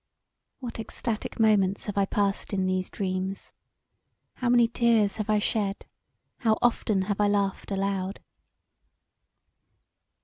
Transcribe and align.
What 0.61 0.79
extactic 0.79 1.39
moments 1.39 1.85
have 1.85 1.95
I 1.95 2.05
passed 2.05 2.53
in 2.53 2.65
these 2.65 2.89
dreams! 2.89 3.53
How 4.37 4.49
many 4.49 4.67
tears 4.67 5.19
I 5.19 5.31
have 5.31 5.43
shed; 5.43 5.85
how 6.39 6.57
often 6.59 7.03
have 7.03 7.21
I 7.21 7.27
laughed 7.27 7.69
aloud. 7.69 8.19